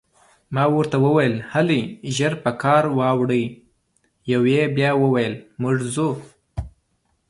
[0.53, 1.81] ما ورته وویل: هلئ،
[2.15, 3.43] ژر په کار واوړئ،
[4.31, 6.09] یوه یې بیا وویل: موږ ځو.